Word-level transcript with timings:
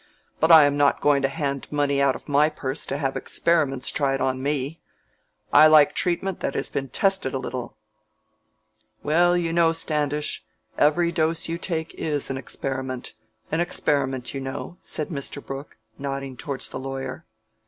But 0.39 0.51
I 0.51 0.65
am 0.65 0.77
not 0.77 0.99
going 0.99 1.21
to 1.21 1.27
hand 1.27 1.67
money 1.69 2.01
out 2.01 2.15
of 2.15 2.27
my 2.27 2.49
purse 2.49 2.87
to 2.87 2.97
have 2.97 3.15
experiments 3.15 3.91
tried 3.91 4.19
on 4.19 4.41
me. 4.41 4.81
I 5.53 5.67
like 5.67 5.93
treatment 5.93 6.39
that 6.39 6.55
has 6.55 6.71
been 6.71 6.89
tested 6.89 7.35
a 7.35 7.37
little." 7.37 7.77
"Well, 9.03 9.37
you 9.37 9.53
know, 9.53 9.73
Standish, 9.73 10.43
every 10.75 11.11
dose 11.11 11.47
you 11.47 11.59
take 11.59 11.93
is 11.93 12.31
an 12.31 12.37
experiment 12.37 13.13
an 13.51 13.59
experiment, 13.59 14.33
you 14.33 14.41
know," 14.41 14.79
said 14.81 15.09
Mr. 15.09 15.39
Brooke, 15.45 15.77
nodding 15.99 16.35
towards 16.35 16.69
the 16.69 16.79
lawyer. 16.79 17.27